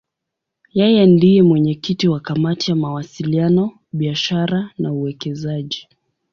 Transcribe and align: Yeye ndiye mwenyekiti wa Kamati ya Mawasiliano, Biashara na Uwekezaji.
Yeye 0.79 1.03
ndiye 1.13 1.43
mwenyekiti 1.43 2.07
wa 2.07 2.19
Kamati 2.19 2.71
ya 2.71 2.75
Mawasiliano, 2.77 3.71
Biashara 3.93 4.69
na 4.77 4.91
Uwekezaji. 4.93 5.87